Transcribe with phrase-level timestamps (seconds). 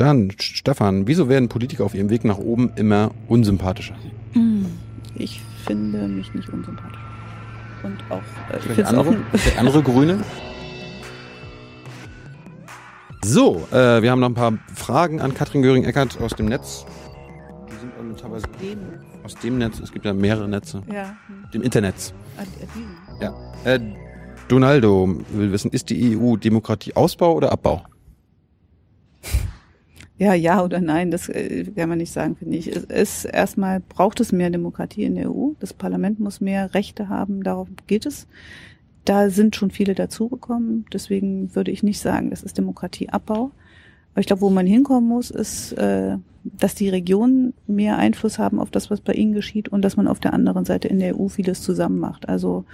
[0.00, 3.94] dann Stefan, wieso werden Politiker auf ihrem Weg nach oben immer unsympathischer?
[5.14, 6.98] Ich finde mich nicht unsympathisch.
[7.82, 10.20] Und auch, äh, ich Der andere, auch der andere Grüne?
[13.22, 16.86] So, äh, wir haben noch ein paar Fragen an Katrin Göring-Eckert aus dem Netz.
[17.68, 18.46] Die sind ähm, teilweise
[19.22, 19.78] aus dem Netz.
[19.80, 20.82] Es gibt ja mehrere Netze.
[20.92, 21.50] ja, hm.
[21.52, 22.14] Dem Internet.
[22.38, 22.42] Ah,
[22.74, 22.96] diesen.
[23.20, 23.34] Ja.
[23.64, 23.80] Äh,
[24.48, 27.84] Donaldo will wissen, ist die EU Demokratie Ausbau oder Abbau?
[30.20, 32.68] Ja, ja oder nein, das äh, kann man nicht sagen, finde ich.
[32.68, 35.52] Es ist erstmal braucht es mehr Demokratie in der EU.
[35.60, 38.26] Das Parlament muss mehr Rechte haben, darauf geht es.
[39.06, 43.50] Da sind schon viele dazugekommen, deswegen würde ich nicht sagen, das ist Demokratieabbau.
[44.12, 48.60] Aber ich glaube, wo man hinkommen muss, ist, äh, dass die Regionen mehr Einfluss haben
[48.60, 51.18] auf das, was bei ihnen geschieht und dass man auf der anderen Seite in der
[51.18, 52.28] EU vieles zusammen macht.
[52.28, 52.66] Also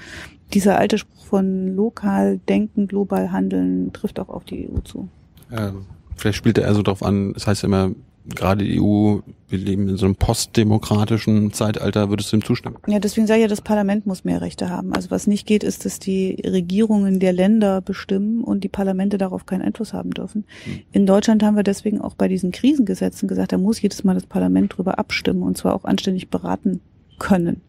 [0.52, 5.08] dieser alte Spruch von lokal denken, global handeln trifft auch auf die EU zu.
[5.52, 7.90] Ähm, vielleicht spielt er eher so drauf an, es heißt ja immer,
[8.28, 12.76] gerade die EU, wir leben in so einem postdemokratischen Zeitalter, würdest du ihm zustimmen?
[12.88, 14.92] Ja, deswegen sage ich ja, das Parlament muss mehr Rechte haben.
[14.92, 19.46] Also was nicht geht, ist, dass die Regierungen der Länder bestimmen und die Parlamente darauf
[19.46, 20.44] keinen Einfluss haben dürfen.
[20.90, 24.26] In Deutschland haben wir deswegen auch bei diesen Krisengesetzen gesagt, da muss jedes Mal das
[24.26, 26.80] Parlament drüber abstimmen und zwar auch anständig beraten
[27.18, 27.60] können.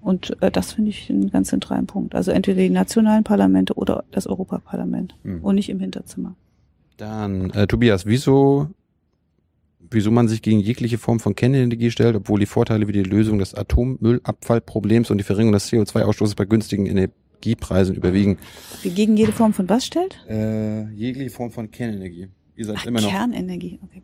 [0.00, 2.14] Und äh, das finde ich einen ganz zentralen Punkt.
[2.14, 5.44] Also entweder die nationalen Parlamente oder das Europaparlament Hm.
[5.44, 6.34] und nicht im Hinterzimmer.
[7.00, 8.68] Dann, äh, Tobias, wieso,
[9.90, 13.38] wieso man sich gegen jegliche Form von Kernenergie stellt, obwohl die Vorteile wie die Lösung
[13.38, 18.36] des Atommüllabfallproblems und die Verringerung des CO2-Ausstoßes bei günstigen Energiepreisen überwiegen?
[18.82, 20.18] Wie gegen jede Form von was stellt?
[20.28, 22.28] Äh, jegliche Form von Kernenergie.
[22.54, 24.02] Ihr seid Ach, Kernenergie, okay.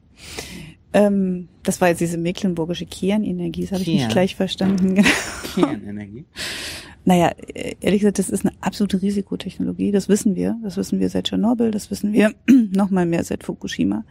[0.94, 5.05] Ähm, das war jetzt diese mecklenburgische Kernenergie, das habe ich nicht gleich verstanden.
[5.55, 6.24] Kernenergie.
[7.06, 7.30] Naja,
[7.80, 9.92] ehrlich gesagt, das ist eine absolute Risikotechnologie.
[9.92, 10.56] Das wissen wir.
[10.64, 11.70] Das wissen wir seit Tschernobyl.
[11.70, 14.04] Das wissen wir noch mal mehr seit Fukushima.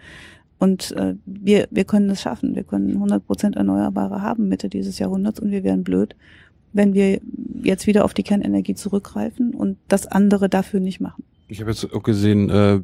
[0.60, 2.56] Und äh, wir, wir können es schaffen.
[2.56, 6.16] Wir können 100 Prozent Erneuerbare haben Mitte dieses Jahrhunderts und wir wären blöd,
[6.72, 7.20] wenn wir
[7.62, 11.26] jetzt wieder auf die Kernenergie zurückgreifen und das andere dafür nicht machen.
[11.50, 12.80] Ich habe jetzt auch gesehen, äh,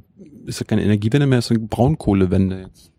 [0.45, 2.91] ist ja keine Energiewende mehr, ist eine Braunkohlewende jetzt.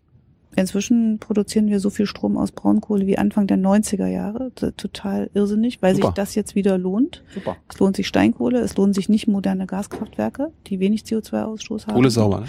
[0.55, 4.51] Inzwischen produzieren wir so viel Strom aus Braunkohle wie Anfang der 90er Jahre.
[4.53, 6.07] Total irrsinnig, weil Super.
[6.07, 7.23] sich das jetzt wieder lohnt.
[7.33, 7.57] Super.
[7.69, 11.95] Es lohnt sich Steinkohle, es lohnen sich nicht moderne Gaskraftwerke, die wenig CO2-Ausstoß haben.
[11.95, 12.45] Kohle sauber, ne?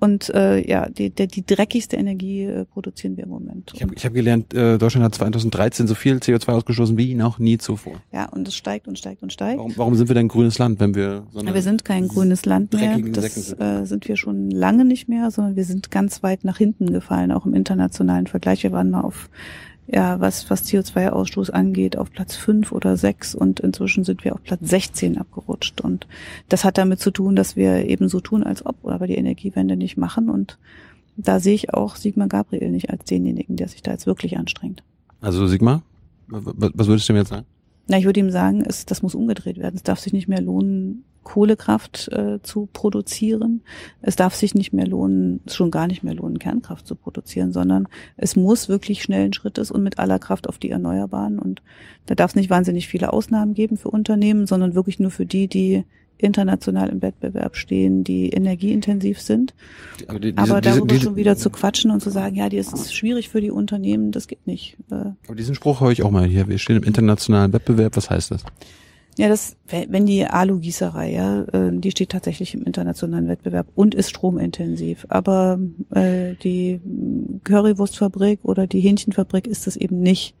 [0.00, 3.72] Und äh, ja, die, die, die dreckigste Energie äh, produzieren wir im Moment.
[3.74, 7.38] Ich habe ich hab gelernt, äh, Deutschland hat 2013 so viel CO2 ausgestoßen wie noch
[7.38, 8.00] nie zuvor.
[8.12, 9.58] ja, und es steigt und steigt und steigt.
[9.58, 12.08] Warum, warum sind wir denn ein grünes Land, wenn wir so eine wir sind kein
[12.08, 12.98] grünes Land mehr.
[13.12, 13.60] Das sind.
[13.60, 17.30] äh, sind wir schon lange nicht mehr, sondern wir sind ganz weit nach hinten gefallen,
[17.30, 18.62] auch im internationalen Vergleich.
[18.62, 19.28] Wir waren mal auf,
[19.92, 24.42] ja, was, was CO2-Ausstoß angeht, auf Platz fünf oder sechs und inzwischen sind wir auf
[24.42, 25.80] Platz 16 abgerutscht.
[25.80, 26.06] Und
[26.48, 29.76] das hat damit zu tun, dass wir eben so tun, als ob, aber die Energiewende
[29.76, 30.30] nicht machen.
[30.30, 30.58] Und
[31.16, 34.82] da sehe ich auch Sigmar Gabriel nicht als denjenigen, der sich da jetzt wirklich anstrengt.
[35.20, 35.82] Also Sigmar,
[36.28, 37.46] was würdest du mir jetzt sagen?
[37.90, 39.74] Na, ich würde ihm sagen, es, das muss umgedreht werden.
[39.74, 43.62] Es darf sich nicht mehr lohnen, Kohlekraft äh, zu produzieren.
[44.00, 47.88] Es darf sich nicht mehr lohnen, schon gar nicht mehr lohnen, Kernkraft zu produzieren, sondern
[48.16, 51.40] es muss wirklich schnellen Schrittes und mit aller Kraft auf die Erneuerbaren.
[51.40, 51.62] Und
[52.06, 55.48] da darf es nicht wahnsinnig viele Ausnahmen geben für Unternehmen, sondern wirklich nur für die,
[55.48, 55.84] die
[56.22, 59.54] international im Wettbewerb stehen, die energieintensiv sind.
[60.08, 62.72] Aber, die, Aber diese, darüber diese, schon wieder zu quatschen und zu sagen, ja, das
[62.72, 64.76] ist schwierig für die Unternehmen, das geht nicht.
[64.90, 66.48] Äh, aber diesen Spruch höre ich auch mal hier.
[66.48, 67.96] Wir stehen im internationalen Wettbewerb.
[67.96, 68.44] Was heißt das?
[69.18, 73.94] Ja, das, wenn wenn die Alu-Gießerei, ja, äh, die steht tatsächlich im internationalen Wettbewerb und
[73.94, 75.06] ist stromintensiv.
[75.08, 75.58] Aber
[75.90, 76.80] äh, die
[77.44, 80.34] Currywurstfabrik oder die Hähnchenfabrik ist es eben nicht.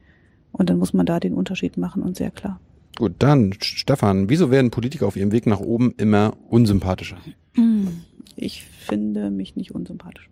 [0.52, 2.60] Und dann muss man da den Unterschied machen und sehr klar.
[3.00, 7.16] Gut, dann Stefan, wieso werden Politiker auf ihrem Weg nach oben immer unsympathischer?
[8.36, 10.30] Ich finde mich nicht unsympathisch.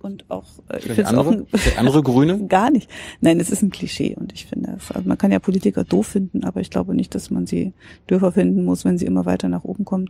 [0.00, 2.46] Und auch, äh, ich finde es auch andere, andere Grüne?
[2.48, 2.90] gar nicht.
[3.20, 4.90] Nein, es ist ein Klischee und ich finde es.
[4.90, 7.74] Also man kann ja Politiker doof finden, aber ich glaube nicht, dass man sie
[8.10, 10.08] dürfer finden muss, wenn sie immer weiter nach oben kommen.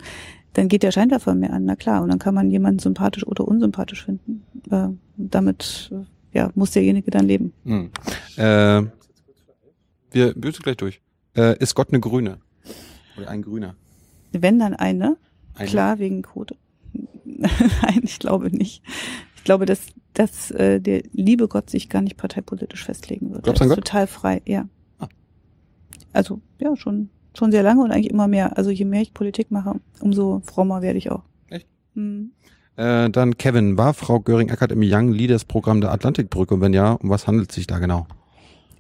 [0.55, 2.03] Dann geht der Scheinwerfer mehr an, na klar.
[2.03, 4.43] Und dann kann man jemanden sympathisch oder unsympathisch finden.
[4.71, 7.53] Äh, damit äh, ja, muss derjenige dann leben.
[7.65, 7.91] Hm.
[8.37, 8.85] Äh,
[10.13, 11.01] wir sind gleich durch.
[11.39, 12.39] Äh, ist Gott eine Grüne?
[13.17, 13.77] Oder ein Grüner?
[14.33, 15.17] Wenn dann eine,
[15.55, 15.69] Eine.
[15.69, 16.57] klar wegen Quote.
[17.25, 18.83] Nein, ich glaube nicht.
[19.37, 23.45] Ich glaube, dass, dass äh, der liebe Gott sich gar nicht parteipolitisch festlegen wird.
[23.45, 23.79] Glaubst du an Gott?
[23.79, 24.69] total frei, ja.
[24.99, 25.07] Ah.
[26.13, 27.09] Also ja, schon
[27.39, 28.59] schon sehr lange und eigentlich immer mehr.
[28.59, 31.23] Also je mehr ich Politik mache, umso frommer werde ich auch.
[31.49, 31.69] Echt?
[31.95, 32.33] Hm.
[32.77, 36.55] Äh, dann Kevin, war Frau Göring-Eckert im Young Leaders Programm der Atlantikbrücke?
[36.55, 38.09] Und wenn ja, um was handelt es sich da genau?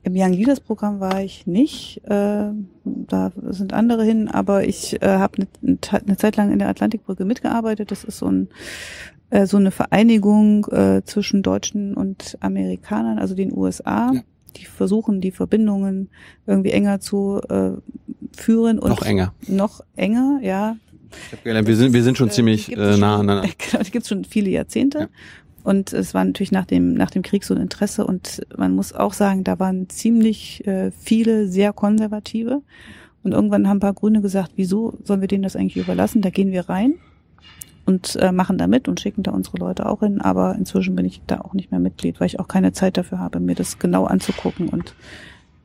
[0.02, 2.00] Im Young Leaders Programm war ich nicht.
[2.04, 2.50] Äh,
[2.84, 7.24] da sind andere hin, aber ich äh, habe eine ne Zeit lang in der Atlantikbrücke
[7.24, 7.90] mitgearbeitet.
[7.90, 8.48] Das ist so ein
[9.30, 14.12] äh, so eine Vereinigung äh, zwischen Deutschen und Amerikanern, also den USA.
[14.14, 14.22] Ja.
[14.56, 16.08] Die versuchen, die Verbindungen
[16.46, 17.72] irgendwie enger zu äh,
[18.36, 18.78] führen.
[18.78, 19.34] Und noch enger.
[19.46, 20.76] Noch enger, ja.
[21.26, 23.48] Ich hab gelernt, wir sind, wir sind schon äh, ziemlich äh, nah aneinander.
[23.58, 24.98] Genau, die gibt es schon viele Jahrzehnte.
[24.98, 25.08] Ja.
[25.64, 28.06] Und es war natürlich nach dem, nach dem Krieg so ein Interesse.
[28.06, 32.62] Und man muss auch sagen, da waren ziemlich äh, viele sehr konservative.
[33.22, 36.22] Und irgendwann haben ein paar Grüne gesagt, wieso sollen wir denen das eigentlich überlassen?
[36.22, 36.94] Da gehen wir rein
[37.84, 40.20] und äh, machen da mit und schicken da unsere Leute auch hin.
[40.20, 43.18] Aber inzwischen bin ich da auch nicht mehr Mitglied, weil ich auch keine Zeit dafür
[43.18, 44.94] habe, mir das genau anzugucken und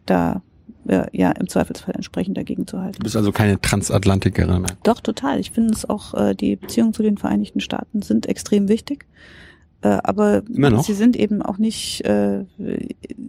[0.06, 0.42] da
[0.88, 2.98] äh, ja im Zweifelsfall entsprechend dagegen zu halten.
[3.00, 4.72] Du bist also keine Transatlantikerin mehr.
[4.84, 5.40] Doch, total.
[5.40, 9.06] Ich finde es auch, äh, die Beziehungen zu den Vereinigten Staaten sind extrem wichtig.
[9.84, 10.44] Äh, aber
[10.84, 12.86] sie sind eben auch nicht, äh, sie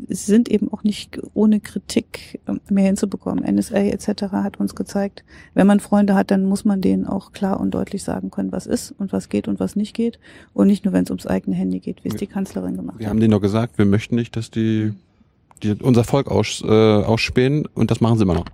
[0.08, 2.40] sind eben auch nicht ohne Kritik
[2.70, 3.44] mehr hinzubekommen.
[3.44, 4.22] NSA etc.
[4.30, 5.24] hat uns gezeigt,
[5.54, 8.66] wenn man Freunde hat, dann muss man denen auch klar und deutlich sagen können, was
[8.66, 10.20] ist und was geht und was nicht geht.
[10.52, 13.06] Und nicht nur, wenn es ums eigene Handy geht, wie es die Kanzlerin gemacht wir
[13.06, 13.06] hat.
[13.06, 14.92] Wir haben denen doch gesagt, wir möchten nicht, dass die,
[15.64, 18.46] die unser Volk aus, äh, ausspähen und das machen sie immer noch.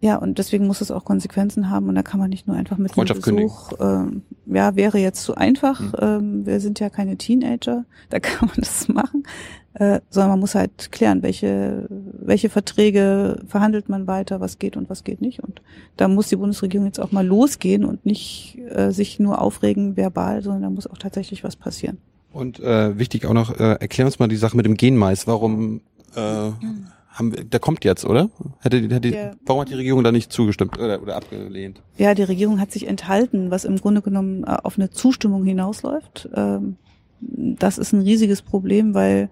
[0.00, 2.76] Ja, und deswegen muss es auch Konsequenzen haben und da kann man nicht nur einfach
[2.76, 5.80] mit einem Besuch, ähm, ja, wäre jetzt zu einfach.
[5.80, 5.92] Mhm.
[5.98, 9.22] Ähm, wir sind ja keine Teenager, da kann man das machen,
[9.74, 14.90] äh, sondern man muss halt klären, welche, welche Verträge verhandelt man weiter, was geht und
[14.90, 15.42] was geht nicht.
[15.42, 15.62] Und
[15.96, 20.42] da muss die Bundesregierung jetzt auch mal losgehen und nicht äh, sich nur aufregen verbal,
[20.42, 21.96] sondern da muss auch tatsächlich was passieren.
[22.32, 25.26] Und äh, wichtig auch noch, äh, erklär uns mal die Sache mit dem Genmais.
[25.26, 25.80] Warum
[26.14, 28.30] äh, mhm haben der kommt jetzt, oder?
[28.60, 29.30] Hätte, hätte, ja.
[29.44, 31.82] Warum hat die Regierung da nicht zugestimmt oder, oder abgelehnt?
[31.96, 36.28] Ja, die Regierung hat sich enthalten, was im Grunde genommen äh, auf eine Zustimmung hinausläuft.
[36.34, 36.76] Ähm,
[37.20, 39.30] das ist ein riesiges Problem, weil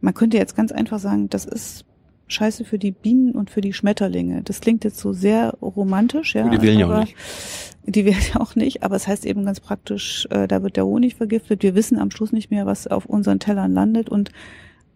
[0.00, 1.84] man könnte jetzt ganz einfach sagen, das ist
[2.26, 4.42] scheiße für die Bienen und für die Schmetterlinge.
[4.42, 6.48] Das klingt jetzt so sehr romantisch, ja.
[6.48, 7.16] Die wählen ja auch nicht.
[7.86, 10.86] Die wählen ja auch nicht, aber es heißt eben ganz praktisch, äh, da wird der
[10.86, 11.62] Honig vergiftet.
[11.62, 14.32] Wir wissen am Schluss nicht mehr, was auf unseren Tellern landet und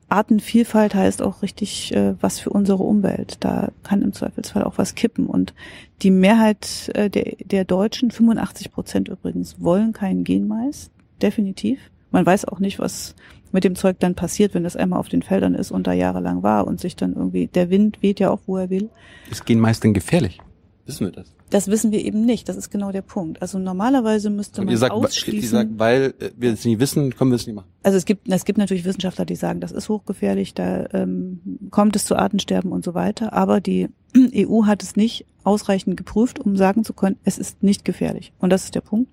[0.09, 3.37] Artenvielfalt heißt auch richtig äh, was für unsere Umwelt.
[3.41, 5.27] Da kann im Zweifelsfall auch was kippen.
[5.27, 5.55] Und
[6.03, 10.91] die Mehrheit äh, der, der Deutschen, 85 Prozent übrigens, wollen keinen Genmais.
[11.21, 11.79] Definitiv.
[12.11, 13.15] Man weiß auch nicht, was
[13.53, 16.43] mit dem Zeug dann passiert, wenn das einmal auf den Feldern ist und da jahrelang
[16.43, 18.91] war und sich dann irgendwie, der Wind weht ja auch, wo er will.
[19.31, 20.39] Ist Genmais denn gefährlich?
[20.87, 21.35] Wissen wir das?
[21.50, 22.49] Das wissen wir eben nicht.
[22.49, 23.41] Das ist genau der Punkt.
[23.41, 25.43] Also normalerweise müsste man sagt, ausschließen.
[25.43, 27.69] Ihr sagt, weil äh, wir es nicht wissen, können wir es nicht machen.
[27.83, 31.41] Also es gibt, es gibt natürlich Wissenschaftler, die sagen, das ist hochgefährlich, da ähm,
[31.71, 33.33] kommt es zu Artensterben und so weiter.
[33.33, 37.85] Aber die EU hat es nicht ausreichend geprüft, um sagen zu können, es ist nicht
[37.85, 38.33] gefährlich.
[38.39, 39.11] Und das ist der Punkt.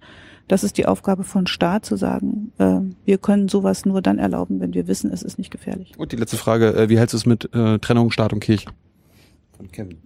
[0.48, 4.60] Das ist die Aufgabe von Staat zu sagen, äh, wir können sowas nur dann erlauben,
[4.60, 5.94] wenn wir wissen, es ist nicht gefährlich.
[5.98, 8.70] Und die letzte Frage, äh, wie hältst du es mit äh, Trennung Staat und Kirche?
[9.58, 9.98] Von Kevin.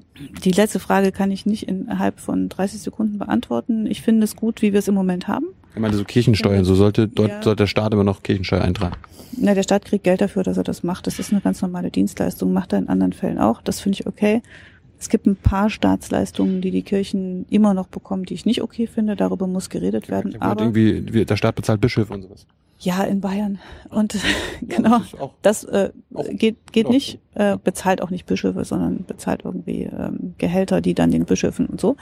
[0.44, 3.86] Die letzte Frage kann ich nicht innerhalb von 30 Sekunden beantworten.
[3.86, 5.48] Ich finde es gut, wie wir es im Moment haben.
[5.74, 7.42] Ich meine, so Kirchensteuern, so sollte dort ja.
[7.42, 8.96] sollte der Staat immer noch Kirchensteuer eintragen.
[9.38, 11.07] Na, der Staat kriegt Geld dafür, dass er das macht.
[11.07, 13.62] Das ist eine ganz normale Dienstleistung, macht er in anderen Fällen auch.
[13.62, 14.42] Das finde ich okay.
[15.00, 18.86] Es gibt ein paar Staatsleistungen, die die Kirchen immer noch bekommen, die ich nicht okay
[18.86, 19.16] finde.
[19.16, 20.31] Darüber muss geredet werden.
[20.31, 22.45] Ja, aber irgendwie, der Staat bezahlt Bischöfe und sowas.
[22.81, 23.60] Ja, in Bayern.
[23.90, 24.22] Und ja,
[24.62, 25.02] genau,
[25.42, 25.92] das, das äh,
[26.31, 31.12] geht, geht nicht, äh, bezahlt auch nicht Bischöfe, sondern bezahlt irgendwie ähm, Gehälter, die dann
[31.12, 31.90] den Bischöfen und so.
[31.90, 32.00] Okay.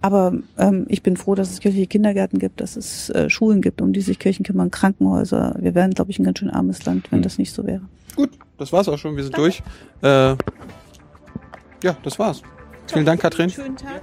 [0.00, 3.82] Aber ähm, ich bin froh, dass es kirchliche Kindergärten gibt, dass es äh, Schulen gibt,
[3.82, 5.56] um die sich Kirchen kümmern, Krankenhäuser.
[5.60, 7.22] Wir wären, glaube ich, ein ganz schön armes Land, wenn hm.
[7.22, 7.82] das nicht so wäre.
[8.16, 9.16] Gut, das war's auch schon.
[9.16, 9.50] Wir sind Danke.
[9.50, 9.62] durch.
[10.02, 10.36] Äh,
[11.82, 12.42] ja, das war's.
[12.86, 13.50] Vielen Dank, Katrin.
[13.50, 14.02] Schönen Tag.